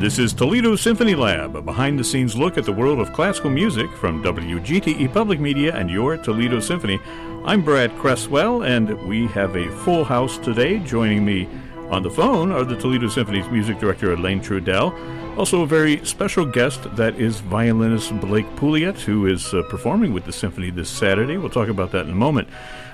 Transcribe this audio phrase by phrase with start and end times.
[0.00, 3.50] This is Toledo Symphony Lab, a behind the scenes look at the world of classical
[3.50, 6.98] music from WGTE Public Media and your Toledo Symphony.
[7.44, 10.78] I'm Brad Cresswell, and we have a full house today.
[10.78, 11.46] Joining me
[11.90, 14.94] on the phone are the Toledo Symphony's music director, Alain Trudel.
[15.36, 20.24] Also, a very special guest that is violinist Blake Pouliot, who is uh, performing with
[20.24, 21.36] the symphony this Saturday.
[21.36, 22.48] We'll talk about that in a moment.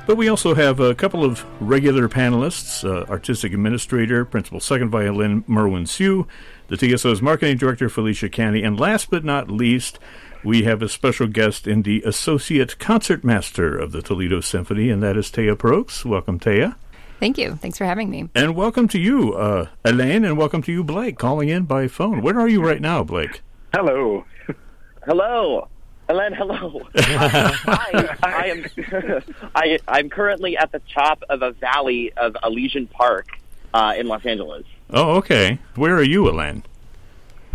[0.07, 5.45] But we also have a couple of regular panelists uh, artistic administrator, principal second violin
[5.49, 6.29] Merwin Siu,
[6.69, 9.99] the TSO's marketing director Felicia Canny, and last but not least,
[10.43, 15.17] we have a special guest in the associate concertmaster of the Toledo Symphony, and that
[15.17, 16.05] is Taya Prokes.
[16.05, 16.77] Welcome, Taya.
[17.21, 17.55] Thank you.
[17.57, 18.29] Thanks for having me.
[18.35, 22.21] And welcome to you, uh, Alain, and welcome to you, Blake, calling in by phone.
[22.21, 23.43] Where are you right now, Blake?
[23.73, 24.25] Hello.
[25.07, 25.69] Hello.
[26.09, 26.83] Alain, hello.
[26.97, 28.17] Hi.
[28.23, 29.23] I am.
[29.57, 33.27] I, I'm currently at the top of a valley of Elysian Park
[33.75, 34.65] uh, in Los Angeles.
[34.91, 35.59] Oh, okay.
[35.75, 36.63] Where are you, Alain?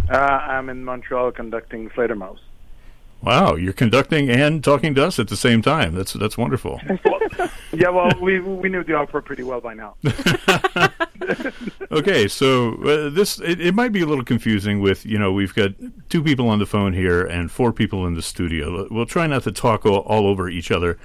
[0.09, 2.39] Uh, I'm in Montreal conducting Fledermaus.
[3.21, 5.93] Wow, you're conducting and talking to us at the same time.
[5.93, 6.81] That's that's wonderful.
[7.73, 9.95] Yeah, well, we we knew the opera pretty well by now.
[11.91, 15.55] okay, so uh, this it, it might be a little confusing with you know we've
[15.55, 15.71] got
[16.09, 18.87] two people on the phone here and four people in the studio.
[18.91, 20.99] We'll try not to talk all, all over each other.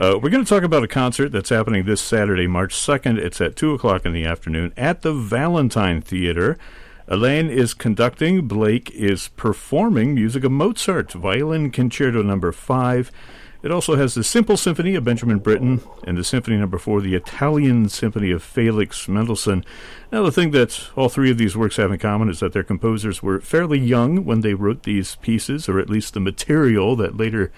[0.00, 3.18] Uh, we're going to talk about a concert that's happening this Saturday, March 2nd.
[3.18, 6.56] It's at 2 o'clock in the afternoon at the Valentine Theater.
[7.08, 13.10] Elaine is conducting, Blake is performing music of Mozart, Violin Concerto Number 5.
[13.60, 17.16] It also has the Simple Symphony of Benjamin Britten and the Symphony Number 4, the
[17.16, 19.64] Italian Symphony of Felix Mendelssohn.
[20.12, 22.62] Now, the thing that all three of these works have in common is that their
[22.62, 27.16] composers were fairly young when they wrote these pieces, or at least the material that
[27.16, 27.50] later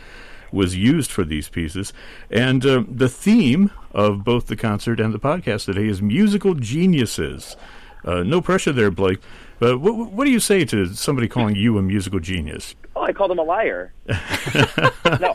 [0.52, 1.92] was used for these pieces.
[2.30, 7.56] And uh, the theme of both the concert and the podcast today is musical geniuses.
[8.04, 9.20] Uh, no pressure there, Blake.
[9.58, 12.74] But what, what do you say to somebody calling you a musical genius?
[12.96, 13.92] Oh, I call them a liar.
[14.06, 15.32] no,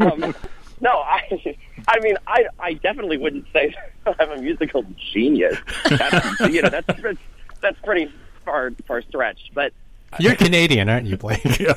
[0.00, 0.34] um,
[0.80, 3.74] no, I, I mean, I, I definitely wouldn't say
[4.18, 5.58] I'm a musical genius.
[5.88, 7.18] That's, you know, that's
[7.60, 8.12] that's pretty
[8.44, 9.54] far far stretched.
[9.54, 9.72] But
[10.18, 11.44] you're Canadian, aren't you, Blake?
[11.60, 11.74] yeah.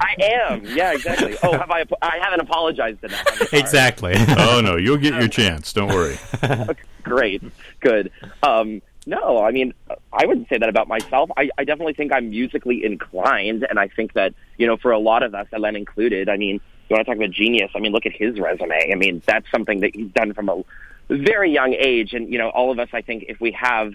[0.00, 0.64] I am.
[0.64, 1.36] Yeah, exactly.
[1.42, 1.84] Oh, have I?
[2.02, 3.52] I haven't apologized enough.
[3.52, 4.14] Exactly.
[4.38, 5.72] oh no, you'll get your chance.
[5.72, 6.18] Don't worry.
[7.02, 7.42] Great.
[7.80, 8.10] Good.
[8.42, 9.72] Um, no, I mean,
[10.12, 11.30] I wouldn't say that about myself.
[11.36, 14.98] I, I definitely think I'm musically inclined, and I think that you know, for a
[14.98, 16.28] lot of us, Alain included.
[16.28, 17.70] I mean, you want to talk about genius?
[17.74, 18.90] I mean, look at his resume.
[18.92, 20.62] I mean, that's something that he's done from a
[21.08, 23.94] very young age, and you know, all of us, I think, if we have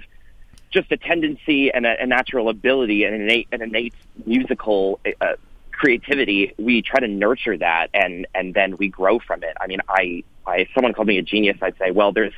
[0.72, 3.94] just a tendency and a, a natural ability and an innate, an innate
[4.26, 5.34] musical uh,
[5.82, 9.58] creativity, we try to nurture that, and and then we grow from it.
[9.60, 12.34] I mean, I, I if someone called me a genius, I'd say, well, there's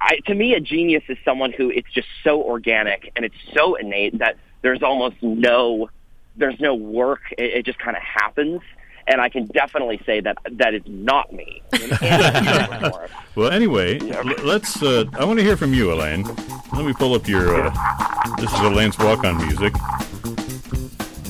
[0.00, 3.74] I, to me, a genius is someone who it's just so organic and it's so
[3.74, 5.90] innate that there's almost no,
[6.36, 7.22] there's no work.
[7.36, 8.60] It, it just kind of happens.
[9.08, 11.62] And I can definitely say that that is not me.
[13.36, 14.82] well, anyway, let's.
[14.82, 16.24] Uh, I want to hear from you, Alain.
[16.72, 17.66] Let me pull up your.
[17.66, 19.72] Uh, this is Alain's walk-on music.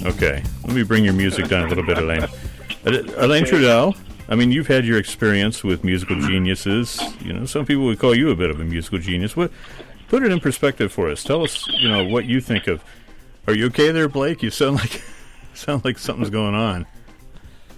[0.06, 2.22] Okay, let me bring your music down a little bit, Alain.
[2.86, 3.96] Uh, Alain Trudel.
[4.28, 7.00] I mean, you've had your experience with musical geniuses.
[7.20, 9.34] You know, some people would call you a bit of a musical genius.
[9.36, 9.50] What?
[10.06, 11.24] Put it in perspective for us.
[11.24, 12.84] Tell us, you know, what you think of.
[13.48, 14.44] Are you okay there, Blake?
[14.44, 15.02] You sound like
[15.54, 16.86] sound like something's going on.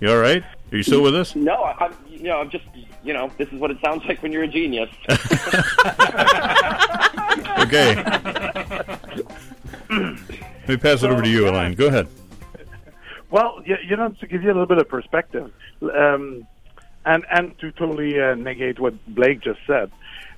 [0.00, 0.44] You all right?
[0.70, 1.34] Are you still with us?
[1.34, 1.94] No, I'm.
[2.10, 2.64] You know, I'm just.
[3.02, 4.90] You know, this is what it sounds like when you're a genius.
[7.60, 7.94] okay.
[9.88, 11.72] Let me pass it over to you, Alain.
[11.72, 12.06] Go ahead.
[13.30, 15.52] Well, you, you know, to give you a little bit of perspective,
[15.82, 16.46] um,
[17.04, 19.90] and and to totally uh, negate what Blake just said,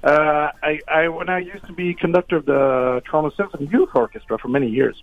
[0.02, 4.38] uh, I, I when I used to be conductor of the Toronto Symphony Youth Orchestra
[4.38, 5.00] for many years,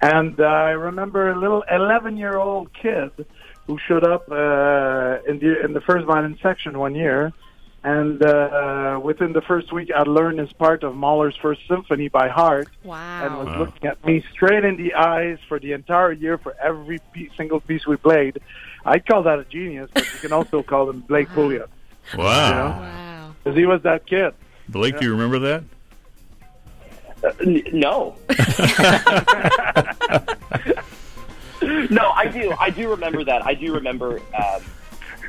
[0.00, 3.10] and uh, I remember a little eleven-year-old kid
[3.66, 7.32] who showed up uh, in the in the first violin section one year,
[7.84, 12.28] and uh, within the first week, I learned his part of Mahler's First Symphony by
[12.28, 12.68] heart.
[12.84, 13.24] Wow!
[13.24, 13.58] And was Wow.
[13.60, 17.60] looking at me straight in the eyes for the entire year for every piece, single
[17.60, 18.40] piece we played.
[18.84, 21.68] I'd call that a genius, but you can also call him Blake Pouliot
[22.16, 22.80] Wow.
[22.80, 23.34] Wow.
[23.44, 24.34] because he was that kid.
[24.68, 25.62] Blake, do you remember that?
[27.24, 28.16] Uh, n- no.
[31.90, 32.54] no, I do.
[32.58, 33.44] I do remember that.
[33.46, 34.20] I do remember.
[34.34, 34.62] Um,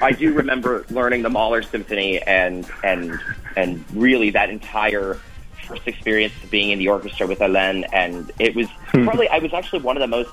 [0.01, 3.19] I do remember learning the Mahler Symphony and and
[3.55, 5.19] and really that entire
[5.67, 9.03] first experience of being in the orchestra with Alain, and it was hmm.
[9.03, 10.31] probably I was actually one of the most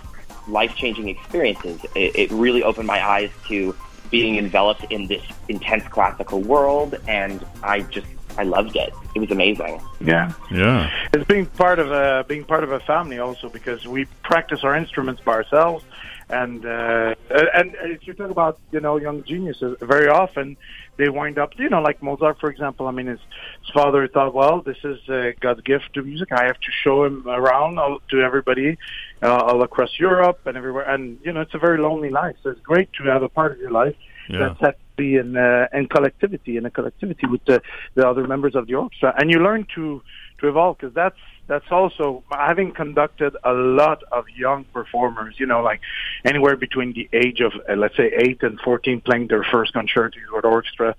[0.49, 1.81] life changing experiences.
[1.95, 3.75] It, it really opened my eyes to
[4.11, 8.07] being enveloped in this intense classical world, and I just
[8.39, 8.93] I loved it.
[9.15, 9.81] It was amazing.
[10.01, 10.91] Yeah, Yeah.
[11.13, 14.77] it's being part of a being part of a family also because we practice our
[14.77, 15.85] instruments by ourselves,
[16.29, 20.57] and uh, and if you talk about you know young geniuses, very often
[20.97, 22.89] they wind up you know like Mozart for example.
[22.89, 23.21] I mean his,
[23.63, 26.33] his father thought, well, this is uh, God's gift to music.
[26.33, 28.77] I have to show him around all, to everybody
[29.23, 32.37] uh, all across Europe and everywhere, and you know it's a very lonely life.
[32.43, 33.97] So it's great to have a part of your life
[34.29, 34.55] Yeah.
[34.61, 37.63] that's to be in uh, in collectivity in a collectivity with the,
[37.95, 40.03] the other members of the orchestra, and you learn to
[40.39, 45.37] to evolve because that's that's also having conducted a lot of young performers.
[45.39, 45.81] You know, like
[46.25, 50.23] anywhere between the age of uh, let's say eight and fourteen, playing their first concertos
[50.33, 50.97] with orchestra,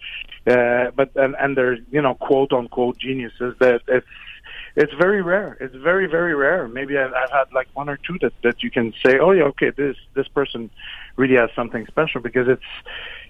[0.47, 3.55] uh, but and and they're you know quote unquote geniuses.
[3.59, 4.07] That it's
[4.75, 5.57] it's very rare.
[5.59, 6.67] It's very very rare.
[6.67, 9.43] Maybe I've, I've had like one or two that that you can say, oh yeah,
[9.43, 10.69] okay, this this person
[11.17, 12.63] really has something special because it's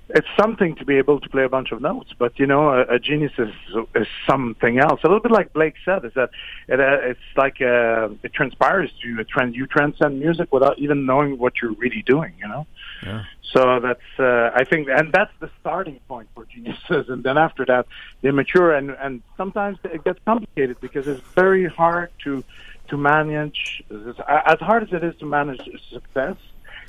[0.10, 2.96] it's something to be able to play a bunch of notes, but you know, a,
[2.96, 3.54] a genius is
[3.94, 5.02] is something else.
[5.04, 6.30] A little bit like Blake said, is that
[6.68, 9.20] it, uh, it's like uh, it transpires to you.
[9.20, 12.34] It trans- you transcend music without even knowing what you're really doing.
[12.40, 12.68] You know.
[13.04, 13.24] Yeah.
[13.54, 17.66] So that's uh, I think, and that's the starting point for geniuses, and then after
[17.66, 17.88] that
[18.22, 22.46] they mature, and and sometimes it gets complicated because it's very hard to
[22.90, 23.84] to manage.
[24.28, 25.62] As hard as it is to manage
[25.92, 26.38] success,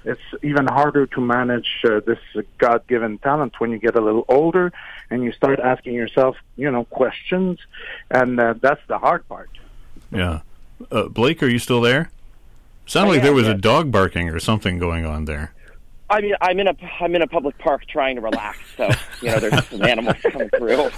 [0.04, 2.18] it's even harder to manage uh, this
[2.58, 4.72] God-given talent when you get a little older
[5.10, 7.58] and you start asking yourself, you know, questions,
[8.10, 9.50] and uh, that's the hard part.
[10.10, 10.40] Yeah.
[10.90, 12.10] Uh, Blake, are you still there?
[12.86, 15.52] Sounded I like there am, was a dog barking or something going on there.
[16.10, 18.88] I mean, I'm in a I'm in a public park trying to relax, so
[19.20, 20.90] you know there's some animals coming through.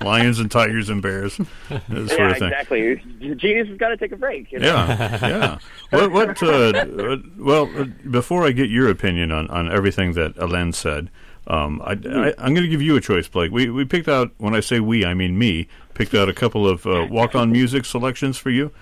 [0.06, 1.36] Lions and tigers and bears,
[1.68, 2.48] that sort yeah, of thing.
[2.48, 3.02] exactly.
[3.36, 4.50] Genius has got to take a break.
[4.50, 4.66] You know?
[4.66, 5.58] Yeah, yeah.
[5.90, 6.10] What?
[6.10, 6.42] What?
[6.42, 11.08] Uh, well, uh, before I get your opinion on, on everything that Alain said,
[11.46, 13.52] um, I, I, I'm going to give you a choice, Blake.
[13.52, 14.32] We we picked out.
[14.38, 15.68] When I say we, I mean me.
[15.94, 18.72] Picked out a couple of uh, walk on music selections for you.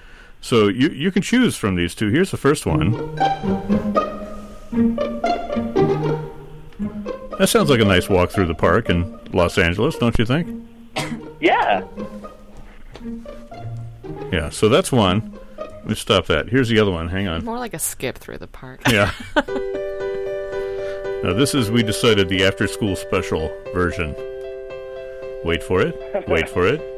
[0.41, 2.09] So you you can choose from these two.
[2.09, 2.95] Here's the first one.
[7.39, 10.69] That sounds like a nice walk through the park in Los Angeles, don't you think?
[11.41, 11.83] Yeah.
[14.31, 14.51] Yeah.
[14.51, 15.39] So that's one.
[15.57, 16.51] Let me stop that.
[16.51, 17.09] Here's the other one.
[17.09, 17.43] Hang on.
[17.45, 18.81] More like a skip through the park.
[18.89, 19.13] Yeah.
[21.23, 24.15] now this is we decided the after school special version.
[25.43, 26.29] Wait for it.
[26.29, 26.83] Wait for it.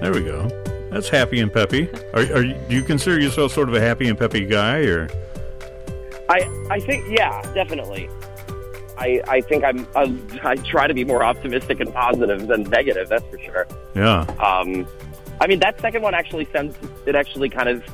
[0.00, 0.67] There we go.
[0.90, 1.88] That's happy and peppy.
[2.14, 5.08] Are, are you, do you consider yourself sort of a happy and peppy guy, or
[6.28, 8.08] I I think yeah, definitely.
[8.96, 13.08] I I think I'm, I'm I try to be more optimistic and positive than negative.
[13.08, 13.66] That's for sure.
[13.94, 14.20] yeah?
[14.42, 14.86] Um,
[15.40, 16.76] I mean that second one actually sounds
[17.06, 17.84] it actually kind of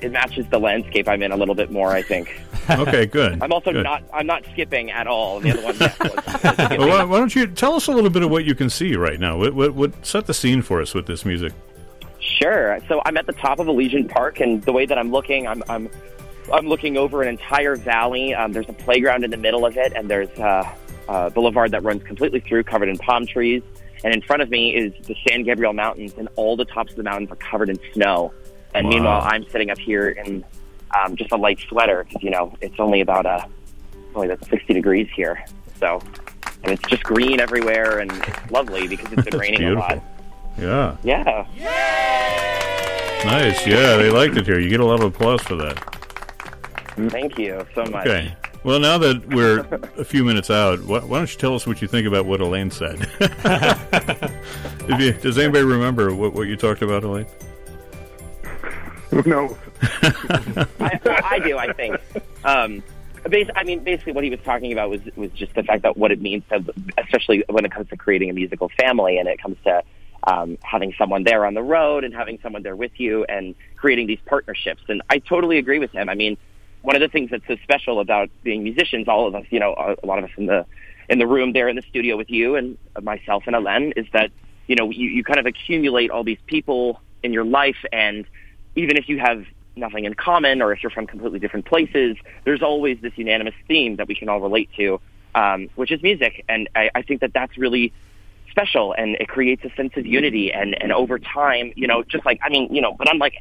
[0.00, 1.90] it matches the landscape I'm in a little bit more.
[1.90, 2.40] I think.
[2.70, 3.42] Okay, good.
[3.42, 3.82] I'm also Good.
[3.82, 5.40] not I'm not skipping at all.
[5.40, 6.78] The other one was.
[6.78, 8.94] Well, why, why don't you tell us a little bit of what you can see
[8.94, 9.36] right now?
[9.38, 11.52] What, what, what set the scene for us with this music?
[12.40, 12.78] Sure.
[12.88, 15.62] So I'm at the top of Elysian Park, and the way that I'm looking, I'm
[15.68, 15.90] I'm,
[16.52, 18.34] I'm looking over an entire valley.
[18.34, 20.74] Um, there's a playground in the middle of it, and there's uh,
[21.08, 23.62] a boulevard that runs completely through, covered in palm trees.
[24.02, 26.96] And in front of me is the San Gabriel Mountains, and all the tops of
[26.96, 28.32] the mountains are covered in snow.
[28.74, 28.92] And Wow.
[28.94, 30.42] meanwhile, I'm sitting up here in
[30.98, 33.44] um, just a light sweater because you know it's only about uh,
[34.14, 35.44] only about 60 degrees here.
[35.78, 36.00] So,
[36.62, 40.02] and it's just green everywhere and it's lovely because it's been raining a lot.
[40.60, 41.46] Yeah, Yeah.
[43.24, 43.66] nice.
[43.66, 44.58] Yeah, they liked it here.
[44.58, 45.76] You get a lot of applause for that.
[47.10, 48.06] Thank you so much.
[48.06, 48.34] Okay.
[48.62, 49.60] Well, now that we're
[49.96, 52.40] a few minutes out, why, why don't you tell us what you think about what
[52.40, 53.08] Alain said?
[54.98, 57.24] You, does anybody remember what, what you talked about, Alain?
[59.24, 59.56] no.
[60.02, 61.56] I, I do.
[61.58, 61.96] I think.
[62.44, 62.82] Um,
[63.28, 65.96] bas- I mean, basically, what he was talking about was was just the fact that
[65.96, 66.64] what it means, to,
[66.98, 69.82] especially when it comes to creating a musical family, and it comes to
[70.24, 74.06] um, having someone there on the road and having someone there with you, and creating
[74.06, 74.82] these partnerships.
[74.88, 76.08] And I totally agree with him.
[76.08, 76.36] I mean,
[76.82, 79.74] one of the things that's so special about being musicians, all of us, you know,
[80.02, 80.66] a, lot of us in the
[81.08, 84.30] in the room there in the studio with you and myself and Alain, is that
[84.66, 88.26] you know you, you kind of accumulate all these people in your life, and
[88.76, 89.44] even if you have
[89.76, 93.96] nothing in common or if you're from completely different places, there's always this unanimous theme
[93.96, 95.00] that we can all relate to,
[95.34, 96.44] um, which is music.
[96.48, 97.92] And I, I think that that's really
[98.50, 100.52] special and it creates a sense of unity.
[100.52, 103.34] And, and over time, you know, just like, I mean, you know, but unlike,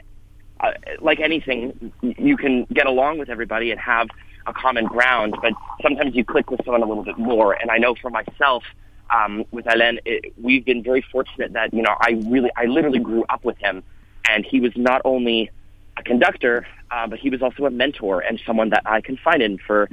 [0.60, 4.08] uh, like anything, you can get along with everybody and have
[4.46, 7.54] a common ground, but sometimes you click with someone a little bit more.
[7.54, 8.64] And I know for myself,
[9.10, 13.00] um, with Alain, it, we've been very fortunate that, you know, I really, I literally
[13.00, 13.84] grew up with him
[14.30, 15.50] and he was not only
[15.98, 19.58] a conductor, uh, but he was also a mentor and someone that I confide in
[19.58, 19.90] for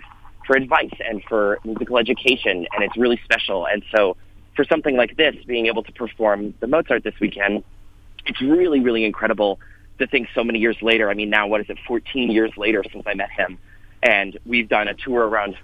[0.47, 3.67] for advice and for musical education, and it's really special.
[3.67, 4.17] And so,
[4.57, 7.63] for something like this, being able to perform the Mozart this weekend,
[8.25, 9.61] it's really, really incredible
[9.99, 11.11] to think so many years later.
[11.11, 13.59] I mean, now what is it, 14 years later since I met him,
[14.03, 15.57] and we've done a tour around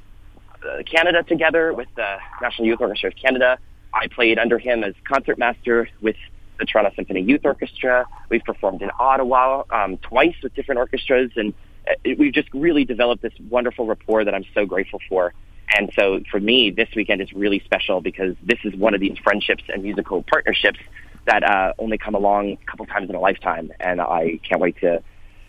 [0.64, 3.58] uh, Canada together with the National Youth Orchestra of Canada.
[3.92, 6.16] I played under him as concertmaster with
[6.58, 8.06] the Toronto Symphony Youth Orchestra.
[8.28, 11.52] We've performed in Ottawa um, twice with different orchestras, and
[11.88, 15.34] uh, we've just really developed this wonderful rapport that I'm so grateful for.
[15.76, 19.16] And so for me, this weekend is really special because this is one of these
[19.18, 20.78] friendships and musical partnerships
[21.26, 24.76] that uh, only come along a couple times in a lifetime, and I can't wait
[24.80, 25.02] to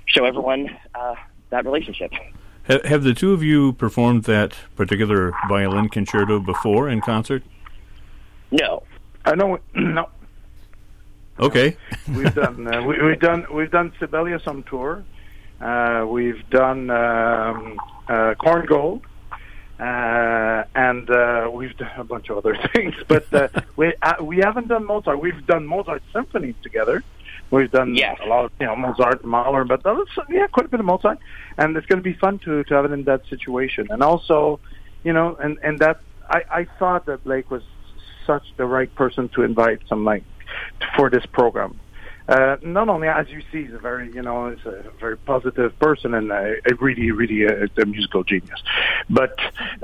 [0.05, 1.15] show everyone uh,
[1.49, 2.11] that relationship.
[2.63, 7.43] Have, have the two of you performed that particular violin concerto before in concert?
[8.51, 8.83] No,
[9.25, 9.59] I know.
[9.75, 10.09] No,
[11.39, 11.75] Okay.
[12.15, 15.03] we've done uh, we, we've done we've done Sibelius on tour.
[15.59, 19.01] Uh, we've done um, uh, Korngold,
[19.79, 22.95] uh, and uh, we've done a bunch of other things.
[23.07, 25.19] But uh, we uh, we haven't done Mozart.
[25.19, 27.03] We've done Mozart symphonies together.
[27.51, 28.19] We've done Yes.
[28.23, 30.85] a lot of you know Mozart, and Mahler, but uh, yeah, quite a bit of
[30.85, 31.19] Mozart,
[31.57, 33.87] and it's going to be fun to to have it in that situation.
[33.89, 34.59] And also,
[35.03, 35.99] you know, and and that
[36.29, 37.63] I I thought that Blake was
[38.25, 40.23] such the right person to invite some like
[40.95, 41.79] for this program.
[42.27, 45.77] Uh, not only as you see, he's a very you know he's a very positive
[45.79, 48.61] person and a, a really really a, a musical genius,
[49.09, 49.37] but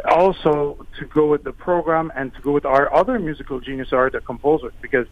[0.05, 4.09] also to go with the program and to go with our other musical genius are
[4.09, 5.05] the composers because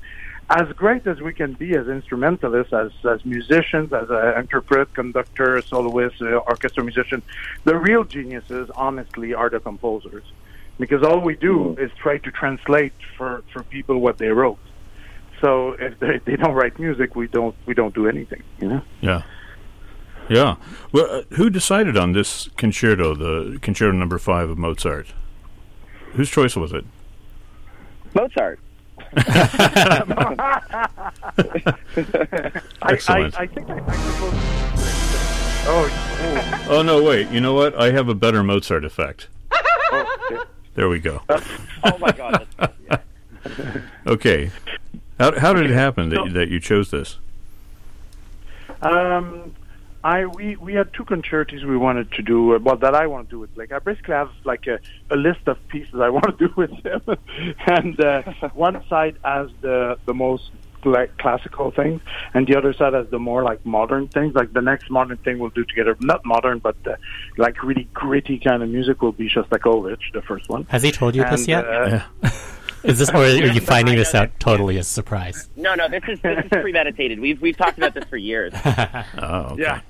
[0.50, 5.62] as great as we can be as instrumentalists, as as musicians, as an interpret, conductor,
[5.62, 7.22] soloist, uh, orchestra musician,
[7.66, 10.24] the real geniuses, honestly, are the composers,
[10.80, 14.60] because all we do is try to translate for for people what they wrote.
[15.42, 18.44] So if they, they don't write music, we don't we don't do anything.
[18.60, 18.82] You know.
[19.02, 19.22] Yeah.
[20.30, 20.56] Yeah.
[20.92, 25.14] Well, uh, who decided on this concerto, the concerto number five of Mozart?
[26.14, 26.86] Whose choice was it?
[28.14, 28.60] Mozart.
[29.18, 30.10] Excellent.
[32.82, 32.98] I,
[33.38, 34.34] I, I think I, I suppose.
[35.70, 37.30] Oh, Oh no, wait.
[37.30, 37.76] You know what?
[37.80, 39.28] I have a better Mozart effect.
[39.52, 40.42] oh, okay.
[40.76, 41.22] There we go.
[41.84, 42.48] Oh my God.
[44.06, 44.52] Okay.
[45.20, 47.18] How how did it happen that you, that you chose this?
[48.82, 49.56] Um,
[50.04, 52.56] I we we had two concertos we wanted to do.
[52.56, 53.72] Uh, well, that I want to do with Blake.
[53.72, 57.02] I basically have like a, a list of pieces I want to do with him,
[57.66, 58.22] and uh,
[58.54, 60.52] one side has the the most
[60.86, 62.00] like classical things,
[62.34, 64.36] and the other side has the more like modern things.
[64.36, 66.96] Like the next modern thing we'll do together, not modern, but uh,
[67.38, 70.66] like really gritty kind of music will be Shostakovich, the first one.
[70.66, 71.66] Has he told you this yet?
[71.68, 72.02] uh,
[72.84, 75.50] Is this, or are you finding this out totally as a surprise?
[75.56, 77.20] No, no, this is this is premeditated.
[77.20, 78.54] We've we've talked about this for years.
[79.20, 79.64] Oh, okay.
[79.64, 79.82] Yeah.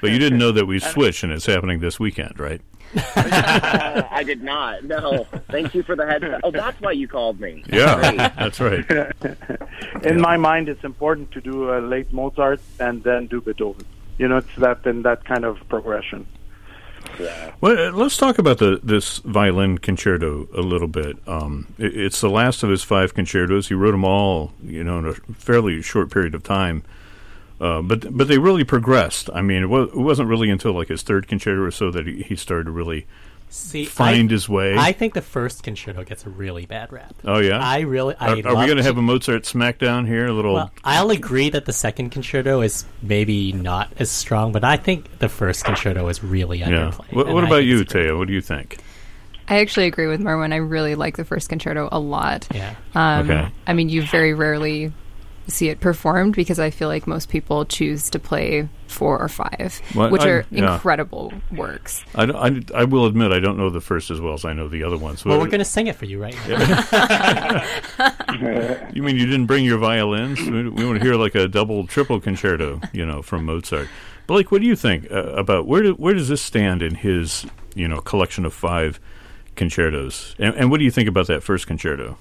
[0.00, 2.60] But you didn't know that we switched and it's happening this weekend, right?
[3.16, 4.84] Uh, I did not.
[4.84, 5.24] No.
[5.50, 6.24] Thank you for the heads.
[6.24, 6.40] up.
[6.44, 7.64] Oh, that's why you called me.
[7.72, 8.84] Yeah, that's right.
[10.02, 13.86] in my mind, it's important to do a late Mozart and then do Beethoven.
[14.18, 16.26] You know, it's that in that kind of progression.
[17.60, 21.16] Well, uh, let's talk about the this violin concerto a little bit.
[21.26, 23.68] Um, it, it's the last of his five concertos.
[23.68, 26.82] He wrote them all, you know, in a fairly short period of time.
[27.60, 29.30] Uh, but but they really progressed.
[29.32, 32.22] I mean, it, was, wasn't really until like his third concerto or so that he,
[32.22, 33.06] he started to really
[33.54, 34.78] See, find I, his way.
[34.78, 37.14] I think the first concerto gets a really bad rap.
[37.22, 38.14] oh yeah, I really.
[38.18, 40.26] I are, are we going to have a Mozart smackdown here?
[40.26, 40.54] A little.
[40.54, 45.18] Well, I'll agree that the second concerto is maybe not as strong, but I think
[45.18, 46.68] the first concerto is really yeah.
[46.68, 47.12] underplayed.
[47.12, 47.92] What, what about you, it's.
[47.92, 48.16] Taya?
[48.16, 48.78] What do you think?
[49.48, 50.54] I actually agree with Merwin.
[50.54, 52.48] I really like the first concerto a lot.
[52.54, 52.74] Yeah.
[52.94, 53.48] Um, Okay.
[53.66, 54.94] I mean, you very rarely
[55.48, 59.80] see it performed because I feel like most people choose to play four or five,
[59.94, 60.74] Well, which I- are yeah.
[60.74, 62.04] incredible works.
[62.14, 64.68] I, I, I will admit I don't know the first as well as I know
[64.68, 65.24] the other ones.
[65.24, 67.64] Well, But- we're going to sing it for you right now.
[68.92, 70.40] You mean you didn't bring your violins?
[70.40, 73.88] We, we want to hear like a double, triple concerto, you know, from Mozart.
[74.26, 77.46] Blake, what do you think uh, about where do, where does this stand in his
[77.74, 79.00] you know collection of five
[79.56, 80.34] concertos?
[80.38, 82.16] And, and what do you think about that first concerto?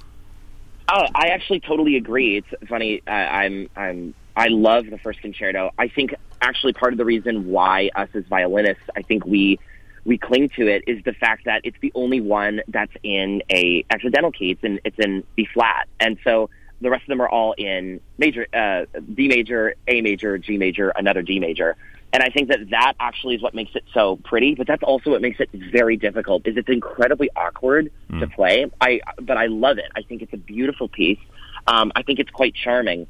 [0.93, 2.37] Oh, I actually totally agree.
[2.37, 3.01] It's funny.
[3.07, 5.71] I, I'm I'm I love the first concerto.
[5.77, 9.57] I think actually part of the reason why us as violinists, I think we
[10.03, 13.85] we cling to it is the fact that it's the only one that's in a
[13.89, 14.51] accidental key.
[14.51, 16.49] It's in it's in B flat, and so
[16.81, 20.89] the rest of them are all in major, uh, D major, A major, G major,
[20.89, 21.77] another D major.
[22.13, 25.11] And I think that that actually is what makes it so pretty, but that's also
[25.11, 26.45] what makes it very difficult.
[26.45, 28.69] Is it's incredibly awkward to play.
[28.81, 29.89] I but I love it.
[29.95, 31.19] I think it's a beautiful piece.
[31.67, 33.07] Um, I think it's quite charming.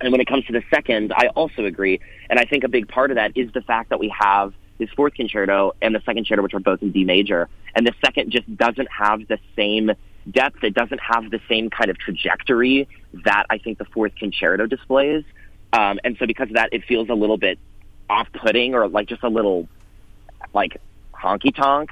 [0.00, 2.00] And when it comes to the second, I also agree.
[2.30, 4.88] And I think a big part of that is the fact that we have his
[4.96, 7.50] fourth concerto and the second concerto, which are both in D major.
[7.74, 9.92] And the second just doesn't have the same
[10.30, 10.62] depth.
[10.62, 12.88] It doesn't have the same kind of trajectory
[13.24, 15.24] that I think the fourth concerto displays.
[15.72, 17.58] Um, and so because of that, it feels a little bit
[18.08, 19.68] off-putting or like just a little
[20.52, 20.80] like
[21.14, 21.90] honky tonk.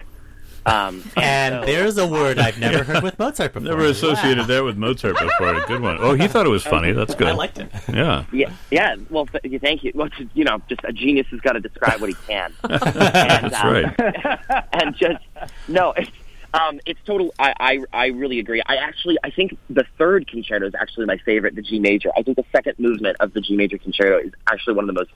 [0.66, 3.68] Um, And there's a word I've never heard with Mozart before.
[3.68, 5.54] Never associated that with Mozart before.
[5.54, 5.98] A Good one.
[6.00, 6.92] Oh, he thought it was funny.
[6.92, 7.28] That's good.
[7.28, 7.70] I liked it.
[7.88, 8.24] Yeah.
[8.32, 8.96] yeah, yeah.
[9.08, 9.92] Well, th- thank you.
[9.94, 12.52] Well, you know, just a genius has got to describe what he can.
[12.64, 14.66] and, That's um, right.
[14.82, 15.24] and just
[15.68, 16.10] no, it's
[16.54, 17.34] um, it's total.
[17.38, 18.62] I, I I really agree.
[18.64, 22.10] I actually I think the third concerto is actually my favorite, the G major.
[22.16, 25.00] I think the second movement of the G major concerto is actually one of the
[25.00, 25.10] most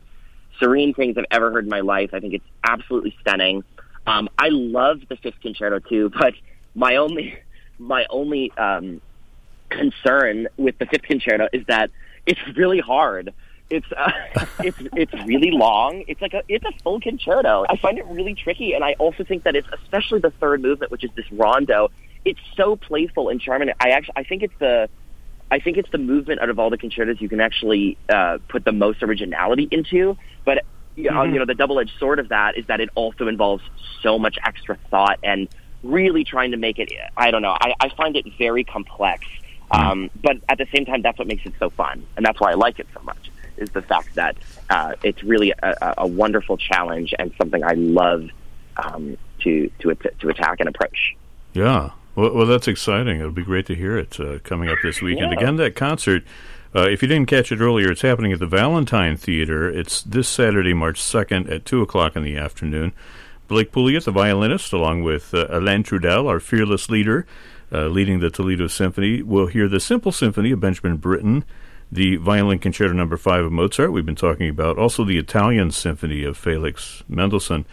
[0.61, 2.11] serene things I've ever heard in my life.
[2.13, 3.65] I think it's absolutely stunning.
[4.07, 6.35] Um, I love the fifth concerto too, but
[6.75, 7.39] my only
[7.79, 9.01] my only um,
[9.71, 11.91] concern with the fifth concerto is that
[12.27, 13.33] it's really hard.
[13.73, 14.13] It's uh,
[14.61, 16.05] it's it's really long.
[16.07, 17.65] It's like a it's a full concerto.
[17.69, 20.93] I find it really tricky, and I also think that it's especially the third movement,
[20.93, 21.91] which is this rondo.
[22.25, 23.71] It's so playful and charming.
[23.81, 24.91] I actually I think it's the
[25.51, 28.65] I think it's the movement out of all the concertos you can actually uh, put
[28.65, 30.19] the most originality into.
[30.45, 30.65] But
[30.95, 33.65] you know, you know, the double-edged sword of that is that it also involves
[34.03, 35.49] so much extra thought and
[35.83, 36.93] really trying to make it.
[37.17, 37.57] I don't know.
[37.59, 39.27] I, I find it very complex.
[39.71, 42.51] Um, but at the same time, that's what makes it so fun, and that's why
[42.51, 43.32] I like it so much.
[43.57, 44.37] Is the fact that
[44.71, 48.29] uh, it's really a, a- wonderful challenge and something I love
[48.77, 51.17] um, to to to attack and approach.
[51.53, 51.91] Yeah.
[52.15, 53.21] Well, well, that's exciting.
[53.21, 55.33] It'll be great to hear it uh, coming up this weekend.
[55.33, 55.39] Yeah.
[55.39, 56.25] Again, that concert,
[56.75, 59.71] uh, if you didn't catch it earlier, it's happening at the Valentine Theater.
[59.71, 62.93] It's this Saturday, March 2nd at 2 o'clock in the afternoon.
[63.49, 67.27] Blake Pouliot, the violinist, along with uh, Alain Trudel, our fearless leader,
[67.71, 71.45] uh, leading the Toledo Symphony, will hear the Simple Symphony of Benjamin Britten,
[71.93, 76.25] the Violin Concerto Number 5 of Mozart, we've been talking about, also the Italian Symphony
[76.25, 77.67] of Felix Mendelssohn.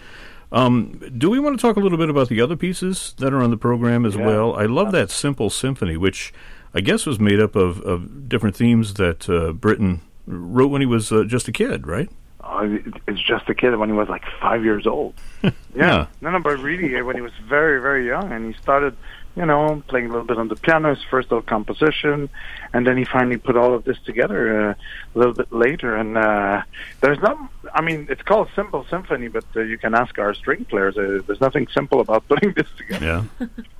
[0.51, 3.41] Um, do we want to talk a little bit about the other pieces that are
[3.41, 4.25] on the program as Yeah.
[4.25, 4.55] well?
[4.55, 6.33] I love that simple symphony, which
[6.73, 10.87] I guess was made up of, of different themes that uh, Britten wrote when he
[10.87, 12.09] was uh, just a kid, right?
[12.43, 15.13] Oh, it's just a kid when he was like five years old.
[15.43, 15.51] yeah.
[15.75, 16.07] Yeah.
[16.19, 18.97] No, no, but really, uh, when he was very, very young, and he started,
[19.35, 22.29] you know, playing a little bit on the piano, his first little composition,
[22.73, 24.73] and then he finally put all of this together uh,
[25.15, 25.95] a little bit later.
[25.95, 26.63] And uh,
[27.01, 27.37] there's not,
[27.73, 30.97] I mean, it's called Simple Symphony, but uh, you can ask our string players.
[30.97, 33.25] Uh, there's nothing simple about putting this together.
[33.39, 33.47] Yeah.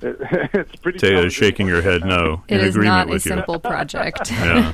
[0.54, 0.98] it's pretty.
[0.98, 3.30] Taya is shaking her head no It in is agreement not a with you.
[3.32, 4.30] simple project.
[4.40, 4.72] Yeah.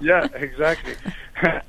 [0.00, 0.94] yeah, exactly.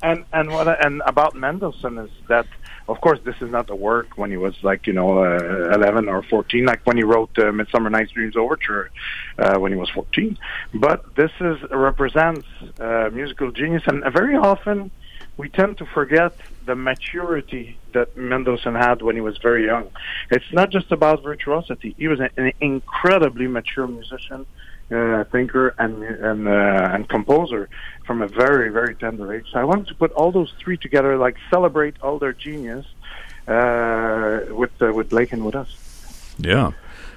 [0.03, 2.45] and and what I, and about Mendelssohn is that,
[2.87, 6.09] of course, this is not the work when he was like you know uh, eleven
[6.09, 8.91] or fourteen, like when he wrote uh, Midsummer Night's Dreams Overture
[9.37, 10.37] uh, when he was fourteen.
[10.73, 12.47] But this is represents
[12.79, 14.91] uh, musical genius, and very often
[15.37, 19.89] we tend to forget the maturity that Mendelssohn had when he was very young.
[20.29, 24.45] It's not just about virtuosity; he was an incredibly mature musician
[24.93, 27.69] uh, thinker and and uh, and composer
[28.06, 29.47] from a very very tender age.
[29.51, 32.86] So I wanted to put all those three together, like celebrate all their genius
[33.47, 36.36] uh, with uh, with Blake and with us.
[36.38, 36.71] Yeah.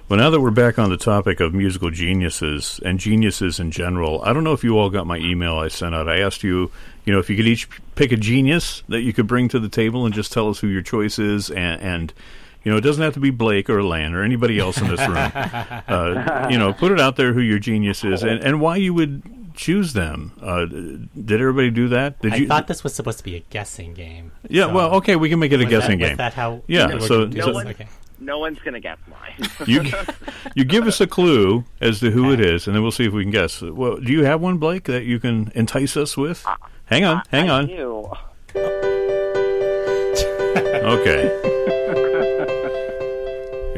[0.08, 4.22] Well, now that we're back on the topic of musical geniuses and geniuses in general,
[4.22, 6.08] I don't know if you all got my email I sent out.
[6.08, 6.70] I asked you,
[7.04, 9.68] you know, if you could each pick a genius that you could bring to the
[9.68, 12.14] table and just tell us who your choice is, and, and
[12.66, 14.98] you know, it doesn't have to be Blake or Lan or anybody else in this
[14.98, 15.14] room.
[15.36, 18.92] uh, you know, put it out there who your genius is and, and why you
[18.92, 19.22] would
[19.54, 20.32] choose them.
[20.42, 22.20] Uh, did everybody do that?
[22.20, 22.48] Did I you?
[22.48, 24.32] thought this was supposed to be a guessing game.
[24.48, 24.64] yeah.
[24.64, 26.16] So, well, okay, we can make it a guessing that, was game.
[26.16, 26.62] that how?
[26.66, 27.86] Yeah, so- gonna do so- one- okay.
[28.18, 29.48] No one's gonna guess mine.
[29.68, 29.84] you
[30.56, 33.12] you give us a clue as to who it is, and then we'll see if
[33.12, 33.62] we can guess.
[33.62, 36.44] Well, do you have one, Blake, that you can entice us with?
[36.86, 37.66] Hang on, hang I on.
[37.68, 38.10] do.
[40.82, 41.52] Okay.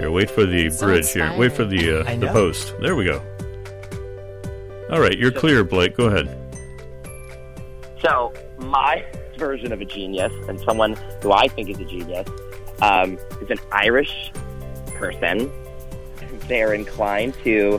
[0.08, 1.12] Here, wait for the So bridge.
[1.12, 2.32] Here, wait for the uh, the know.
[2.32, 2.74] post.
[2.80, 3.20] There we go.
[4.90, 5.98] All right, you're clear, Blake.
[5.98, 6.34] Go ahead.
[8.00, 9.04] So my
[9.36, 12.26] version of a genius, and someone who I think is a genius,
[12.80, 14.32] um, is an Irish
[14.94, 15.52] person.
[16.48, 17.78] They're inclined to,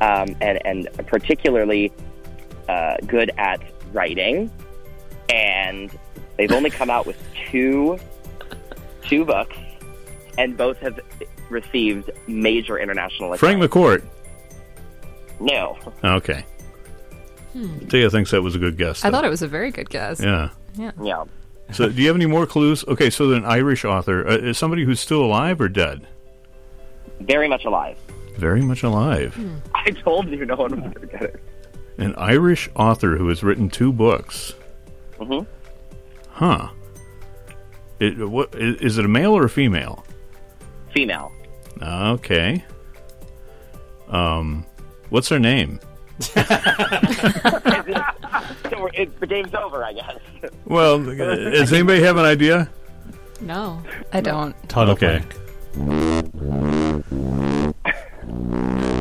[0.00, 1.92] um, and and particularly
[2.68, 3.60] uh, good at
[3.92, 4.48] writing,
[5.28, 5.90] and
[6.36, 7.98] they've only come out with two
[9.02, 9.56] two books,
[10.38, 11.00] and both have
[11.50, 13.34] received major international.
[13.36, 14.00] Frank acclaim.
[14.00, 14.04] McCourt.
[15.40, 16.44] No, Okay.
[17.54, 19.04] Taya thinks that was a good guess.
[19.04, 20.20] I thought it was a very good guess.
[20.20, 20.50] Yeah.
[20.76, 20.90] yeah.
[21.00, 21.24] Yeah.
[21.72, 22.84] So, do you have any more clues?
[22.88, 26.06] Okay, so an Irish author uh, is somebody who's still alive or dead?
[27.20, 27.96] Very much alive.
[28.36, 29.38] Very much alive.
[29.74, 31.40] I told you no one was going to get it.
[31.98, 34.54] An Irish author who has written two books.
[35.18, 35.46] Mhm.
[36.30, 36.68] Huh.
[38.00, 40.04] It, what, is, is it a male or a female?
[40.94, 41.30] Female.
[41.82, 42.64] Okay.
[44.08, 44.64] Um,
[45.10, 45.80] What's her name?
[46.20, 46.30] so
[48.80, 50.18] we're, the game's over, I guess.
[50.64, 52.70] Well, does anybody have an idea?
[53.40, 53.82] No.
[54.12, 54.54] I don't.
[54.68, 55.22] Total Okay.
[55.74, 57.04] blank.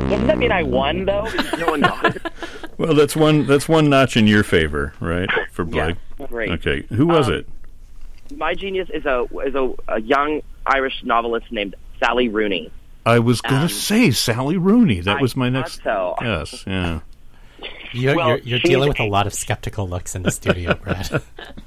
[0.10, 1.24] Doesn't that mean I won though?
[1.32, 2.18] Because no one got.
[2.80, 3.46] Well, that's one.
[3.46, 5.30] That's one notch in your favor, right?
[5.52, 5.96] For Blake.
[6.20, 6.50] Yeah, great.
[6.54, 6.82] Okay.
[6.90, 7.48] Who was Um, it?
[8.36, 12.72] My genius is a is a, a young Irish novelist named Sally Rooney.
[13.06, 15.02] I was going to um, say Sally Rooney.
[15.02, 15.84] That I was my next.
[15.84, 16.16] so.
[16.22, 16.64] Yes.
[16.66, 17.00] Yeah.
[17.92, 20.74] You're, Well, you're, you're dealing with a a- lot of skeptical looks in the studio,
[20.74, 21.22] Brad.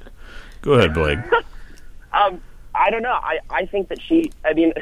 [0.61, 1.19] Go ahead, Blake.
[2.13, 2.41] Um,
[2.73, 3.11] I don't know.
[3.11, 4.31] I, I think that she.
[4.43, 4.73] I mean,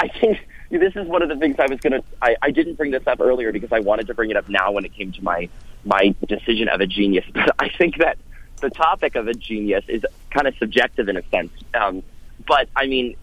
[0.00, 0.38] I think
[0.70, 2.00] this is one of the things I was gonna.
[2.20, 4.72] I, I didn't bring this up earlier because I wanted to bring it up now
[4.72, 5.48] when it came to my
[5.84, 7.24] my decision of a genius.
[7.32, 8.18] But I think that
[8.60, 11.52] the topic of a genius is kind of subjective in a sense.
[11.74, 12.02] Um,
[12.48, 13.14] but I mean,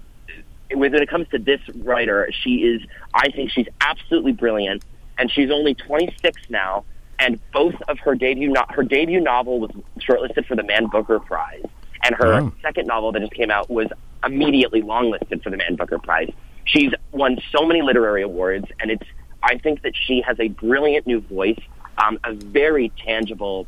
[0.74, 2.82] when it comes to this writer, she is.
[3.14, 4.84] I think she's absolutely brilliant,
[5.18, 6.84] and she's only 26 now.
[7.20, 11.20] And both of her debut no- her debut novel was shortlisted for the Man Booker
[11.20, 11.64] Prize,
[12.04, 12.54] and her Oh.
[12.62, 13.88] second novel that just came out was
[14.26, 16.32] immediately longlisted for the Man Booker Prize.
[16.66, 19.06] She's won so many literary awards, and it's.
[19.44, 21.60] I think that she has a brilliant new voice,
[21.98, 23.66] um, a very tangible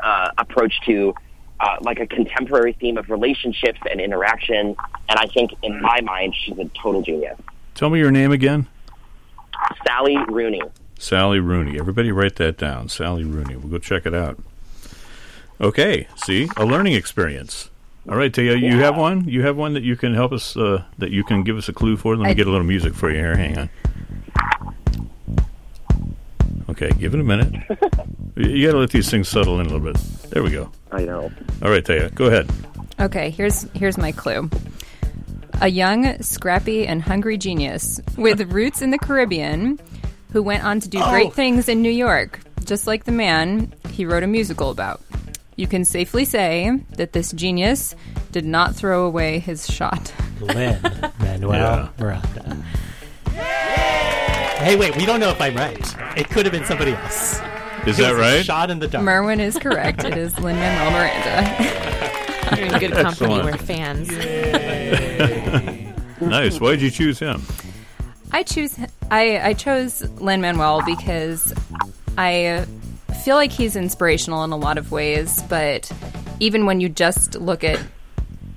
[0.00, 1.14] uh, approach to
[1.60, 4.74] uh, like a contemporary theme of relationships and interaction.
[5.08, 7.38] And I think, in my mind, she's a total genius.
[7.74, 8.66] Tell me your name again.
[9.86, 10.62] Sally Rooney.
[10.98, 11.78] Sally Rooney.
[11.78, 12.88] Everybody write that down.
[12.88, 13.56] Sally Rooney.
[13.56, 14.38] We'll go check it out.
[15.60, 16.06] Okay.
[16.16, 17.70] See, a learning experience.
[18.08, 19.28] All right, Taya, you have one.
[19.28, 20.56] You have one that you can help us.
[20.56, 22.16] Uh, that you can give us a clue for.
[22.16, 23.36] Let me I- get a little music for you here.
[23.36, 23.70] Hang on.
[26.70, 27.52] Okay, give it a minute.
[28.36, 29.96] you got to let these things settle in a little bit.
[30.30, 30.70] There we go.
[30.92, 31.30] I know.
[31.62, 32.50] All right, Taya, go ahead.
[33.00, 34.50] Okay, here's here's my clue.
[35.62, 39.78] A young, scrappy, and hungry genius with roots in the Caribbean
[40.32, 41.30] who went on to do great oh.
[41.30, 45.00] things in New York, just like the man he wrote a musical about.
[45.56, 47.94] You can safely say that this genius
[48.32, 50.12] did not throw away his shot.
[50.40, 50.80] Lin
[51.20, 51.88] Manuel Yeah.
[51.98, 52.64] Miranda.
[54.60, 55.96] Hey, wait, we don't know if I'm right.
[56.16, 57.40] It could have been somebody else.
[57.86, 58.44] Is that right?
[58.44, 59.04] Shot in the dark.
[59.04, 60.04] Merwin is correct.
[60.04, 62.56] It is Lin Manuel Miranda.
[62.56, 63.34] You're in good company.
[63.34, 63.44] Excellent.
[63.44, 64.10] We're fans.
[66.20, 66.60] Nice.
[66.60, 67.42] Why did you choose him?
[68.30, 68.78] I choose.
[69.10, 71.54] I I chose Lin Manuel because
[72.18, 72.66] I
[73.24, 75.42] feel like he's inspirational in a lot of ways.
[75.48, 75.90] But
[76.38, 77.80] even when you just look at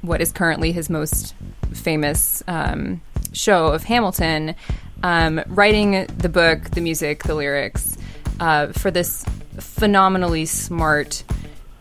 [0.02, 1.34] what is currently his most
[1.74, 4.56] famous um, show of Hamilton,
[5.02, 7.98] um, writing the book, the music, the lyrics
[8.40, 9.26] uh, for this
[9.60, 11.24] phenomenally smart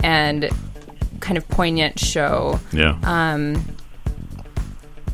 [0.02, 0.50] and
[1.20, 2.58] kind of poignant show.
[2.72, 2.98] Yeah,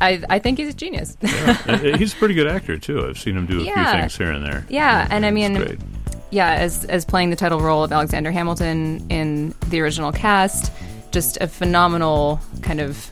[0.01, 1.17] I, I think he's a genius.
[1.67, 3.05] Uh, he's a pretty good actor too.
[3.05, 4.65] I've seen him do a few things here and there.
[4.69, 5.79] Yeah, and I mean, great.
[6.31, 10.71] yeah, as as playing the title role of Alexander Hamilton in the original cast,
[11.11, 13.11] just a phenomenal kind of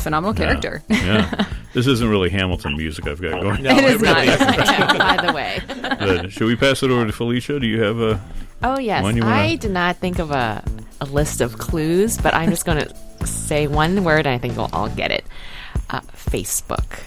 [0.00, 0.82] phenomenal character.
[0.88, 3.62] yeah, this isn't really Hamilton music I've got going.
[3.62, 4.40] No, It is really not.
[4.40, 4.98] isn't.
[4.98, 5.60] By the way.
[5.98, 7.58] But should we pass it over to Felicia?
[7.60, 8.20] Do you have a?
[8.62, 10.62] Oh yes, One you wanna- I did not think of a,
[11.00, 14.56] a list of clues, but I'm just going to say one word, and I think
[14.56, 15.24] we'll all get it.
[15.90, 17.00] Uh, Facebook.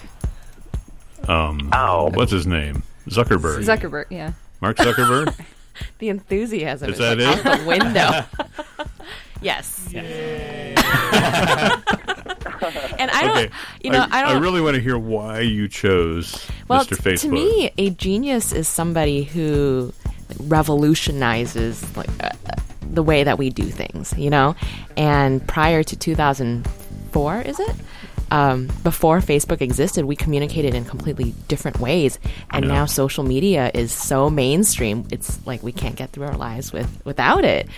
[1.28, 2.10] Um, Oh.
[2.14, 2.82] what's his name?
[3.08, 3.64] Zuckerberg.
[3.64, 4.32] Zuckerberg, yeah.
[4.60, 5.34] Mark Zuckerberg.
[5.98, 7.46] The enthusiasm Is is, that like it?
[7.46, 8.24] out the window.
[9.42, 9.88] yes.
[12.98, 13.50] And I don't, okay.
[13.82, 14.36] you know, I, don't.
[14.36, 16.88] I really want to hear why you chose well, Mr.
[16.88, 17.20] t- Facebook.
[17.20, 19.92] to me, a genius is somebody who
[20.38, 22.30] revolutionizes like uh,
[22.80, 24.14] the way that we do things.
[24.16, 24.56] You know,
[24.96, 27.76] and prior to 2004, is it?
[28.32, 32.18] Um, before Facebook existed, we communicated in completely different ways,
[32.50, 35.06] and now social media is so mainstream.
[35.10, 37.68] It's like we can't get through our lives with without it.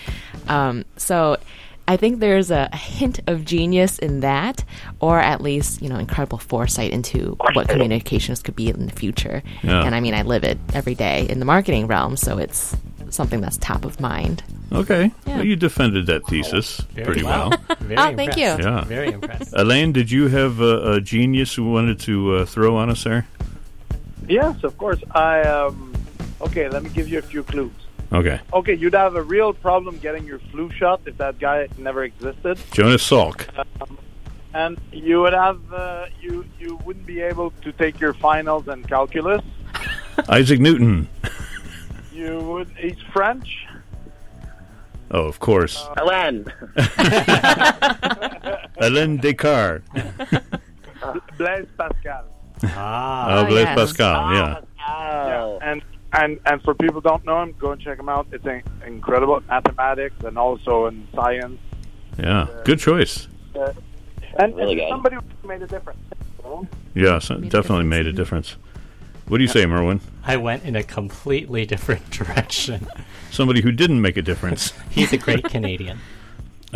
[0.46, 1.38] Um, so,
[1.86, 4.64] I think there's a, a hint of genius in that,
[5.00, 9.42] or at least you know incredible foresight into what communications could be in the future.
[9.62, 9.84] Yeah.
[9.84, 12.74] And I mean, I live it every day in the marketing realm, so it's
[13.10, 14.42] something that's top of mind.
[14.72, 15.36] okay, Yeah.
[15.36, 17.50] well, you defended that thesis Very pretty well.
[17.80, 18.44] Very Oh, thank you.
[18.46, 18.82] Yeah.
[18.84, 19.52] Very impressed.
[19.54, 23.26] Alain, did you have a, a genius who wanted to uh, throw on us there?
[24.26, 25.00] Yes, of course.
[25.14, 25.92] I um.
[26.40, 27.70] Okay, let me give you a few clues.
[28.12, 32.04] Okay, Okay, you'd have a real problem getting your flu shot if that guy never
[32.04, 33.46] existed, Jonas Salk.
[34.54, 38.86] and you would have uh, you you wouldn't be able to take your finals and
[38.88, 39.42] calculus.
[40.28, 41.08] Isaac Newton.
[42.12, 42.68] You would.
[42.78, 43.66] He's French.
[45.10, 45.84] Oh, of course.
[45.96, 46.46] Helen.
[48.78, 49.82] Alain Descartes.
[51.38, 52.24] Blaise Pascal.
[52.64, 53.26] Ah.
[53.28, 53.76] Oh, Oh, Blaise yes.
[53.76, 54.32] Pascal.
[54.34, 54.60] Yeah.
[54.88, 55.58] Oh.
[55.62, 55.82] And
[56.14, 58.26] and and for people who don't know him, go and check him out.
[58.32, 61.58] It's in, incredible mathematics and also in science.
[62.18, 63.28] Yeah, good choice.
[63.54, 63.72] Uh,
[64.38, 65.98] and, Really and somebody made a difference.
[66.38, 66.68] you know?
[66.94, 67.84] Yeah, Made a definitely difference.
[67.90, 68.56] made a difference.
[69.28, 70.00] What do you say, Merwin?
[70.24, 72.86] I went in a completely different direction.
[73.30, 74.72] Somebody who didn't make a difference.
[74.90, 75.98] He's a great Canadian.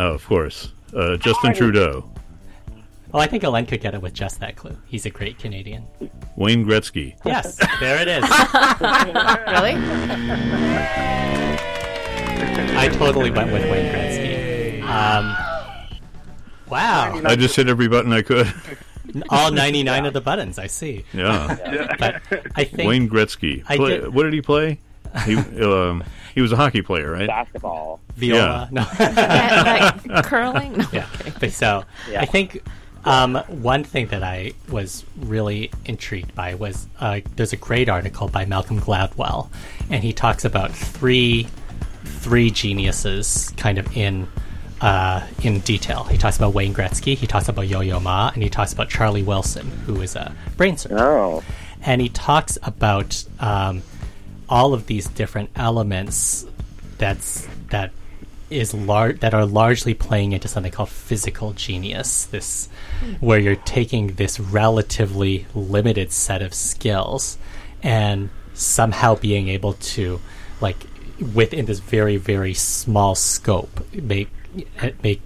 [0.01, 0.71] Oh, of course.
[0.95, 2.09] Uh, Justin Trudeau,
[3.15, 4.77] Oh, I think Alain could get it with just that clue.
[4.87, 5.85] He's a great Canadian.
[6.37, 7.15] Wayne Gretzky.
[7.25, 8.25] Yes, there it is.
[9.49, 9.75] Really?
[12.77, 14.83] I totally went with Wayne Gretzky.
[14.83, 15.37] Um,
[16.69, 18.53] wow, I just hit every button I could.
[19.31, 20.59] all 99 of the buttons.
[20.59, 21.05] I see.
[21.13, 22.23] Yeah, But
[22.55, 23.65] I think Wayne Gretzky.
[23.69, 24.79] I Play- did- What did he play?
[25.25, 27.27] He um, he was a hockey player, right?
[27.27, 27.99] Basketball.
[28.17, 28.69] viola.
[28.71, 28.87] No.
[29.01, 30.77] Yeah, like curling?
[30.77, 30.87] No.
[30.93, 31.07] yeah.
[31.41, 32.21] But so Yeah.
[32.21, 32.63] I think
[33.05, 38.29] um, one thing that I was really intrigued by was uh, there's a great article
[38.29, 39.49] by Malcolm Gladwell,
[39.91, 41.47] and he talks about three
[42.05, 44.27] three geniuses kind of in
[44.81, 46.05] uh, in detail.
[46.05, 49.23] He talks about Wayne Gretzky, he talks about Yo-Yo Ma, and he talks about Charlie
[49.23, 51.43] Wilson, who is a brain surgeon Oh.
[51.83, 53.83] and he talks about um,
[54.49, 56.47] all of these different elements
[56.99, 57.91] that's that
[58.51, 62.69] is lar- that are largely playing into something called physical genius this
[63.21, 67.39] where you're taking this relatively limited set of skills
[67.83, 70.21] and somehow being able to
[70.61, 70.87] like
[71.35, 74.31] within this very very small scope make
[75.03, 75.23] make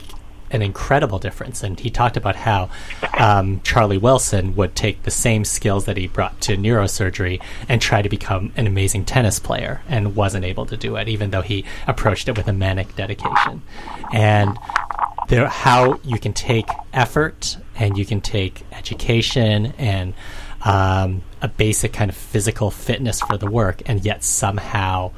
[0.53, 1.63] an incredible difference.
[1.63, 2.71] And he talked about how
[3.19, 8.03] um, Charlie Wilson would take the same skills that he brought to neurosurgery and try
[8.03, 11.65] to become an amazing tennis player and wasn't able to do it, even though he
[11.87, 13.63] approached it with a manic dedication.
[14.13, 14.59] And
[15.29, 20.15] there, how you can take effort and you can take education and
[20.65, 25.11] um, a basic kind of physical fitness for the work, and yet somehow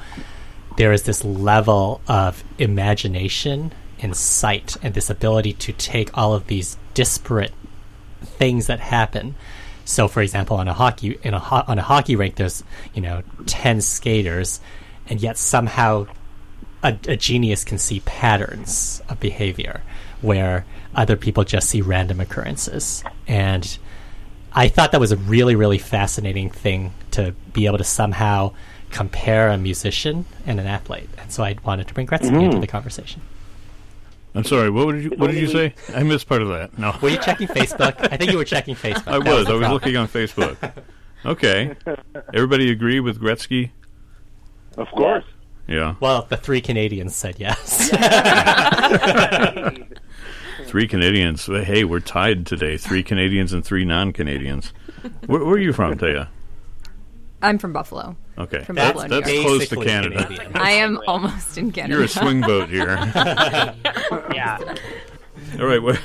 [0.76, 3.72] there is this level of imagination
[4.04, 7.52] and sight and this ability to take all of these disparate
[8.22, 9.34] things that happen.
[9.84, 12.62] So, for example, on a hockey in a ho- on a hockey rink, there's
[12.94, 14.60] you know ten skaters,
[15.08, 16.06] and yet somehow
[16.82, 19.82] a, a genius can see patterns of behavior
[20.20, 20.64] where
[20.94, 23.02] other people just see random occurrences.
[23.26, 23.76] And
[24.52, 28.52] I thought that was a really, really fascinating thing to be able to somehow
[28.90, 31.10] compare a musician and an athlete.
[31.18, 32.60] And so I wanted to bring Gretzky into mm.
[32.60, 33.20] the conversation.
[34.34, 34.68] I'm sorry.
[34.70, 35.74] What did you What did you say?
[35.94, 36.76] I missed part of that.
[36.78, 37.94] No, Were you checking Facebook?
[38.12, 39.06] I think you were checking Facebook.
[39.06, 39.46] I That was.
[39.46, 39.72] the I was problem.
[39.72, 40.56] looking on Facebook.
[41.26, 41.74] Okay.
[42.34, 43.70] Everybody agree with Gretzky?
[44.76, 45.24] Of course.
[45.66, 45.94] Yeah.
[45.98, 47.88] Well, the three Canadians said yes.
[50.66, 51.46] Three Canadians.
[51.46, 52.76] Hey, we're tied today.
[52.76, 54.74] Three Canadians and three non-Canadians.
[55.26, 56.28] Where, where are you from, Taya?
[57.44, 58.16] I'm from Buffalo.
[58.38, 59.46] Okay, From that's, Buffalo, that's New York.
[59.46, 60.24] close to Canada.
[60.24, 60.56] Canadian.
[60.56, 61.94] I am almost in Canada.
[61.94, 62.96] You're a swing boat here.
[64.34, 64.58] Yeah.
[65.60, 65.98] All right, we're,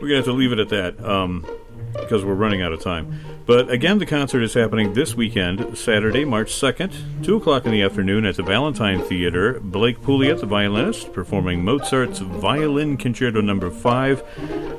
[0.00, 1.44] we're gonna have to leave it at that um,
[1.92, 3.20] because we're running out of time.
[3.46, 7.82] But again, the concert is happening this weekend, Saturday, March second, two o'clock in the
[7.82, 9.58] afternoon at the Valentine Theater.
[9.60, 14.22] Blake Pouliot, the violinist, performing Mozart's Violin Concerto Number Five.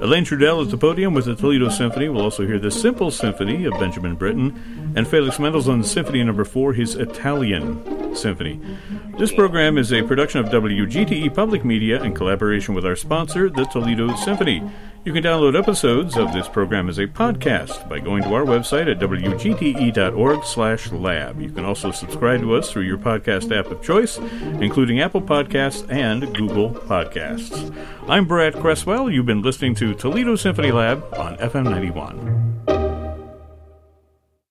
[0.02, 2.10] Alain Trudel at the podium with the Toledo Symphony.
[2.10, 6.74] We'll also hear the Simple Symphony of Benjamin Britten and Felix Mendelssohn's Symphony Number Four,
[6.74, 8.60] his Italian Symphony.
[9.18, 13.66] This program is a production of WGTE Public Media in collaboration with our sponsor, the
[13.66, 14.64] Toledo Symphony.
[15.06, 18.92] You can download episodes of this program as a podcast by going to our website
[18.92, 19.42] at wgte.org/lab.
[21.42, 24.18] You can also subscribe to us through your podcast app of choice,
[24.60, 27.74] including Apple Podcasts and Google Podcasts.
[28.08, 29.10] I'm Brad Cresswell.
[29.10, 32.79] You've been listening to Toledo Symphony Lab on FM 91.